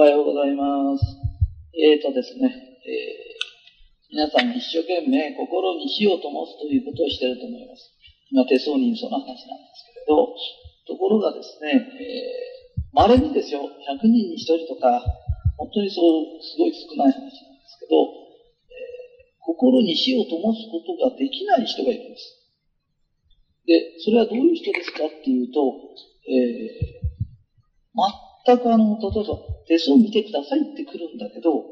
[0.00, 1.04] おはようございます。
[1.76, 7.92] えーとですね、えー皆さん一生懸命心に火を灯すということをしていると思います。
[8.32, 10.32] 今、手相人相の話なんですけれど、
[10.88, 15.04] ところがですね、えー、稀にですよ、100人に1人とか、
[15.60, 22.40] 本当にそう、すごい少ない話なんですけど、えー心に火を灯すことができない人がいるんです。
[23.68, 25.60] で、それはどういう人ですかっていうと、
[26.24, 31.62] えー全くあの、例えば、手相見てくださいって来るんだけど、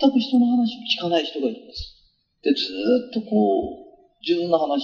[0.00, 1.96] 全く人の話を聞かない人がいるんです。
[2.42, 2.70] で、ず
[3.10, 4.82] っとこう、自分の話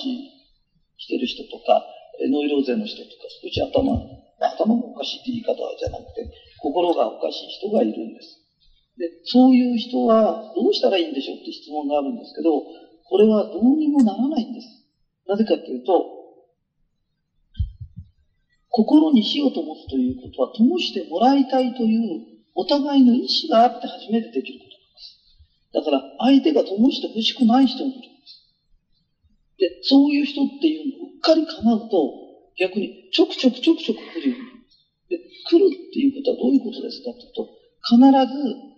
[0.98, 1.84] してる人とか、
[2.20, 3.94] えノイローゼの人とか、少し頭、
[4.40, 6.28] 頭がおかしいって言い方じゃなくて、
[6.58, 8.38] 心がおかしい人がいるんです。
[8.98, 12.62] で、そういう人はどうしたらいいんでしょうって質問があるんですけど、
[13.04, 14.66] これはどうにもならないんです。
[15.26, 16.21] なぜかっていうと、
[18.72, 25.84] 心に火を灯すということは、灯してもらいたいというお互いの意志があって初めてできることなんです。
[25.84, 28.48] だから、相手が灯して欲しくない人もいるんです。
[29.58, 32.22] で、そういう人っていうのをうっかり叶うと、
[32.56, 34.80] 逆にちょくちょくちょくちょく来るようになります。
[35.08, 37.44] で、来るっていうことはどういうことですかっていうと、
[37.84, 38.72] 必ず、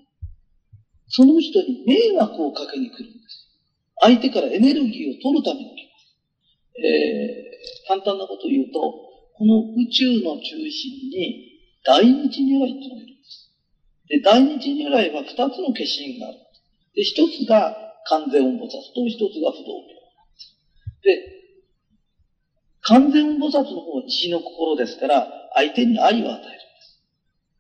[1.07, 3.47] その人に迷惑をかけに来るんです。
[4.03, 6.19] 相手からエネルギーを取るために来ます。
[6.83, 13.51] えー、簡単なことを言うと、この宇宙の中心に大日如来っていうのがいるんです。
[14.09, 16.39] で、大日如来は二つの化身がある。
[16.95, 17.75] で、一つが
[18.07, 20.57] 完全音菩薩と一つが不動明なんです。
[21.03, 21.45] で、
[22.83, 26.49] 完全音菩薩の方は西の心ですから、相手に愛を与えるんで
[26.83, 27.03] す。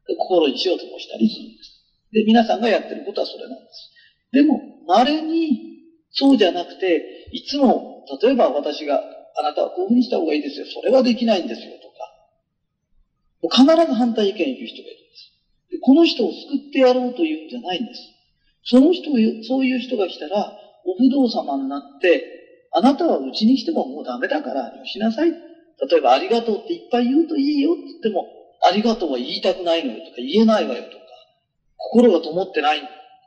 [0.06, 1.74] で心に死を灯したりするんです。
[2.12, 3.90] で、皆さんがやってることはそれなんです。
[4.32, 5.74] でも、稀に、
[6.12, 9.02] そうじゃなくて、いつも、例えば私が、
[9.36, 10.66] あなたはこういうふうにした方がいいですよ。
[10.66, 11.94] それはできないんですよ、とか。
[13.42, 15.32] もう必ず反対意見を言う人がいるんです。
[15.70, 18.00] でこの人を救ってやろうというんじゃないんです。
[18.64, 25.30] その人を、そういう人が来たら、お不動様になって、あなたはうちに来てももうダメだから、よしなさい。
[25.30, 28.26] 例えば、ありがとうっていっぱい言うといいよって言っても、
[28.66, 30.96] ありがとうは言いたくないのよとか、言えないわよとか、
[31.76, 32.80] 心が灯ってない、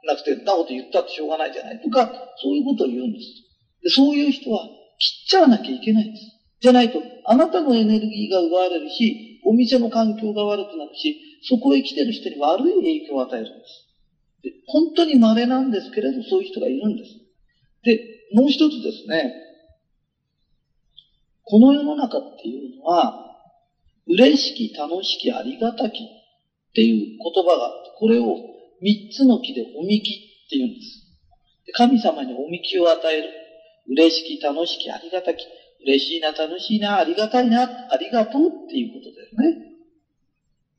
[0.05, 3.43] なくて、なこと言ったってしょうがないじゃないとか、そういうことを言うんです。
[3.83, 4.67] でそういう人は、
[5.27, 6.23] ちゃわなきゃいけないんです。
[6.59, 13.87] じゃないと、あなたのエネルギーが奪われるし、お店の環境が悪くなるし、そこへ来てる人に悪い影響を与えるんです。
[14.43, 17.11] で本当に稀なんですけれど、そういう人がいるんです。
[17.83, 17.99] で、
[18.33, 19.33] もう一つですね、
[21.43, 23.23] この世の中っていうのは、
[24.07, 26.07] 嬉しき、楽しき、ありがたきっ
[26.73, 28.37] ていう言葉があって、これを
[28.81, 31.07] 三つの木でおみきって言うんです。
[31.65, 33.46] で神様におみきを与える。
[33.89, 35.45] 嬉しき、楽しき、ありがたき。
[35.85, 39.67] 嬉しいな、楽しいな、ありがたいな、ありがとうっていうことだよね。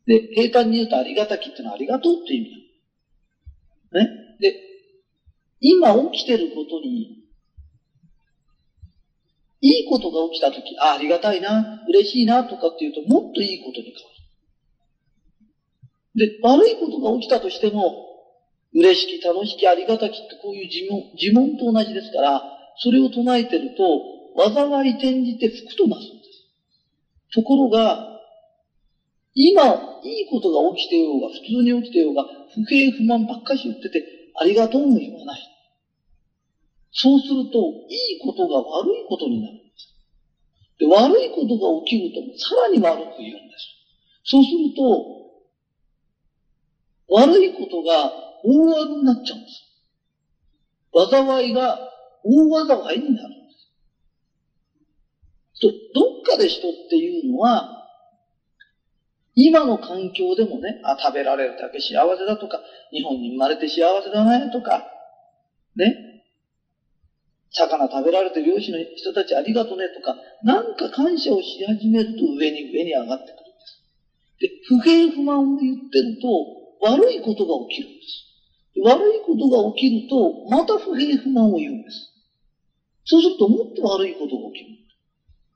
[0.06, 2.68] で、平坦に言うとありがたきってのはありがとうっていう意味
[3.92, 4.00] だ。
[4.04, 4.36] ね。
[4.40, 4.54] で、
[5.60, 7.18] 今起きてることに、
[9.60, 14.18] いいことが起きたとき、あ、ありがたいな、嬉しいなとかっていうと、もっといいことに変わる。
[16.14, 18.06] で、悪いことが起きたとしても、
[18.72, 27.34] 嬉しき、楽しき、ありがたきってこういう呪文、呪文と同じですから、それを唱えてると、災い転じて福となすんです。
[27.34, 28.18] ところが、
[29.34, 32.24] 今、いいことが起きてようが、普通に起きてようが、
[32.54, 34.02] 不平不満ばっかし言ってて、
[34.40, 35.40] ありがとうも言わない。
[36.92, 39.94] そうすると、いいことが悪いことになるんです。
[40.78, 43.78] で、悪いことが起きると、さらに悪く言うんです。
[44.24, 45.18] そうすると、
[47.10, 48.12] 悪いことが
[48.44, 49.68] 大悪になっちゃうんです。
[51.10, 51.78] 災いが
[52.24, 53.50] 大災いになるんで
[55.54, 55.58] す。
[55.60, 57.78] と、どっかで人っていうのは、
[59.34, 64.84] 今の環境でもね、あ、食べられるだけ幸せだとか、日本に生まれて幸せだねとか、
[65.76, 66.08] ね、
[67.52, 73.82] 魚食べられて漁師の人たちありがとねとか、なんか感謝をし始めると上に上に上がってくるんです。
[74.40, 76.28] で、不平不満を言ってると、
[76.80, 78.27] 悪いことが起きるんです。
[78.76, 82.12] 悪いことが起きると、また不平不満を言うんです。
[83.04, 84.78] そうするともっと悪いことが起きる。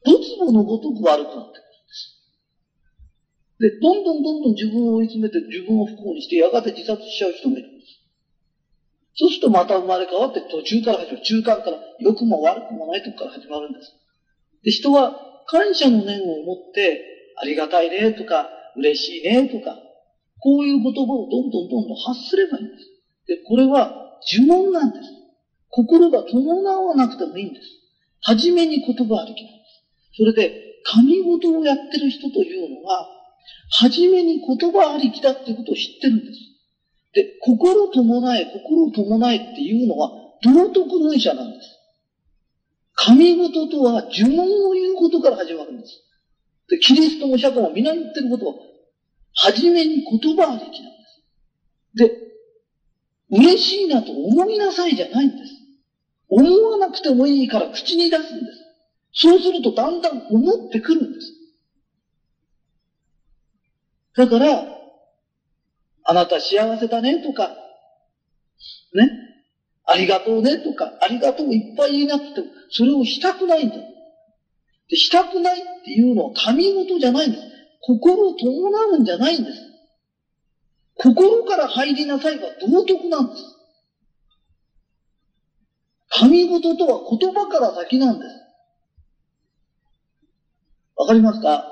[0.04, 1.60] ドツボのごとく悪くなって
[3.60, 3.78] くるんです。
[3.78, 8.02] で、どんどんどんどん自分を追い詰めて自分を不幸にして、やがて自殺しちゃう人もいるんです。
[9.14, 11.22] そうするとまた生まれ変わって途中から始まる。
[11.22, 13.94] 中間から良くも悪くもないとこから始まるんです。
[14.64, 17.04] で、人は感謝の念を持って、
[17.36, 19.76] ありがたいねとか、嬉しいねとか、
[20.40, 22.91] こういう言葉をどんどんどんどん発すればいいんです。
[23.26, 25.04] で、これは呪文なんです。
[25.68, 27.66] 心が伴わなくてもいいんです。
[28.22, 29.64] はじめに言葉ありきなんで
[30.12, 30.16] す。
[30.16, 33.06] それで、神事をやってる人というのは、
[33.70, 36.38] はじめに言葉ありきだっていうことを知ってるんです。
[37.14, 40.10] で、心伴え、心伴えっていうのは、
[40.42, 41.78] 道徳論者なんです。
[42.94, 46.02] 神事とは呪文を言うことから始まるんです。
[46.68, 48.54] で、キリストも釈迦も皆言ってることは、
[49.34, 50.98] はじめに言葉ありきなんで
[51.96, 52.08] す。
[52.08, 52.21] で、
[53.32, 55.52] 嬉しいなと思いなさいじゃないんです。
[56.28, 58.62] 思わなくてもいいから口に出すんです。
[59.14, 61.32] そうするとだんだん思ってくるんです。
[64.16, 64.66] だから、
[66.04, 67.48] あなた幸せだねとか、
[68.94, 69.10] ね、
[69.84, 73.76] ありがとうねとか、ありがとういっぱい言いなくても、それをしたくないんだ。
[74.88, 77.44] でしたくないっていうのは神事じゃないんです。
[77.80, 79.71] 心を伴うんじゃないんです。
[81.02, 83.42] 心から入りなさいは道徳なんです。
[86.08, 88.30] 神事とは言葉から先なんです。
[90.96, 91.64] わかりますか？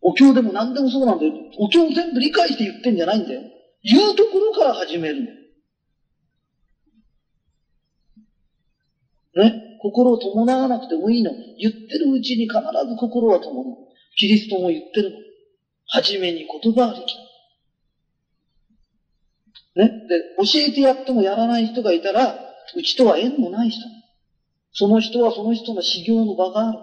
[0.00, 1.32] お経でも何でもそうなんだよ。
[1.58, 3.40] お経を全部理解して言ってんじゃないんだよ。
[3.82, 5.22] 言うところから始める
[9.34, 9.78] ね？
[9.82, 11.32] 心を伴わなくてもいいの。
[11.58, 13.64] 言ってるうちに必ず心は伴う。
[14.16, 15.16] キリストも言ってるの。
[15.88, 17.14] はじめに言葉ありき。
[19.76, 19.88] ね。
[20.08, 22.38] で、教えてやってもやらない人がいたら、
[22.76, 23.80] うちとは縁のない人。
[24.72, 26.78] その人はその人の修行の場がある。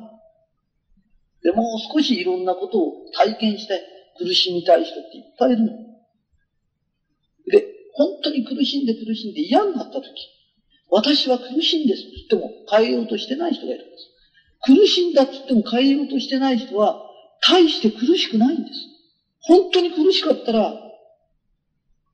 [1.44, 3.82] で、もう少しいろんなことを体験して
[4.18, 5.68] 苦しみたい人っていっぱいいるの。
[7.52, 10.06] で、本当に苦しんで苦しんで嫌になった時、
[10.90, 14.12] 私は苦しいんですって言っても変えようとしてない人がいるんです。
[14.64, 16.96] 苦しんだって言っても変えようとしてない人は、
[17.42, 18.80] 大して苦しくないんです。
[19.42, 20.91] 本当に苦しかったら、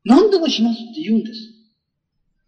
[0.07, 1.39] 何でもしますって言うんです。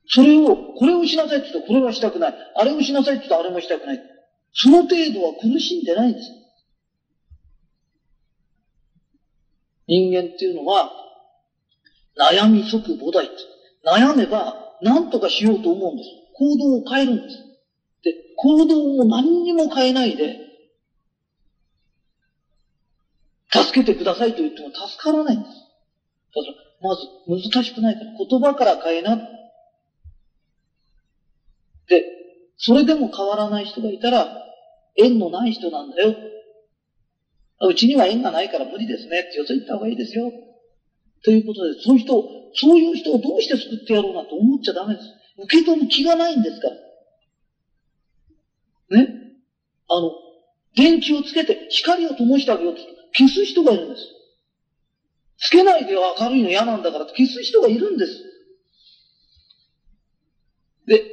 [0.07, 2.33] それを、これをしなさいって言ったらこれはしたくない。
[2.55, 3.99] あれをしなさいって言ったらあれもしたくない。
[4.53, 6.29] その程度は苦しんでないんです。
[9.87, 10.89] 人間っていうのは、
[12.17, 13.29] 悩み即菩提。
[13.85, 16.09] 悩めば何とかしようと思うんです。
[16.37, 17.37] 行動を変えるんです。
[18.03, 20.37] で、行動を何にも変えないで、
[23.51, 25.55] 助けてくださいと言っても助からないんです。
[26.81, 29.17] まず難しくないから、言葉から変えな。
[31.87, 32.03] で、
[32.57, 34.27] それでも変わらない人がいたら、
[34.95, 36.15] 縁のない人なんだよ。
[37.61, 40.31] うちには縁がないから無理ですねってよそ行った方がいいですよ。
[41.23, 42.23] ということで、そういう人を、
[42.53, 45.07] そういう人をどうして救ってやろうなと思っちゃダメです。
[45.37, 46.75] 受け取る気がないんですから。
[48.97, 49.07] ね。
[49.89, 50.11] あの、
[50.75, 52.81] 電気をつけて光を灯してあげようと
[53.13, 54.18] 消す人がいるんです。
[55.39, 58.11] つけないで明るいの嫌なんだからって消す人がいるんです。
[60.85, 61.03] で、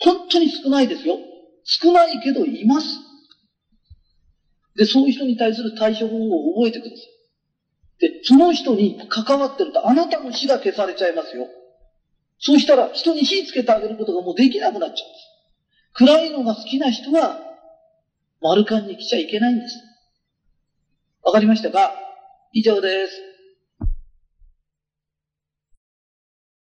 [0.00, 1.16] 本当に少ないですよ。
[1.64, 2.86] 少ないけどいます。
[4.76, 7.06] で、そういう人に対する対処方法を覚えてください。
[7.98, 11.46] で、その人に関わってると、あなたの死が消されちゃいますよ。
[12.38, 15.26] そうしたら、人に火つけてあげることがもうできなくなっちゃうんです。
[15.94, 17.40] 暗いのが好きな人は、
[18.42, 19.78] 丸ンに来ちゃいけないんです。
[21.22, 21.94] わかりましたか？
[22.52, 23.35] 以上です。